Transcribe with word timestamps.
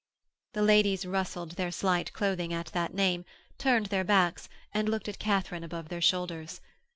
The 0.53 0.63
ladies 0.63 1.05
rustled 1.05 1.51
their 1.51 1.69
slight 1.69 2.11
clothing 2.11 2.51
at 2.51 2.71
that 2.73 2.91
name, 2.95 3.23
turned 3.59 3.85
their 3.93 4.03
backs, 4.03 4.49
and 4.73 4.89
looked 4.89 5.07
at 5.07 5.19
Katharine 5.19 5.63
above 5.63 5.89
their 5.89 6.01
shoulders. 6.01 6.59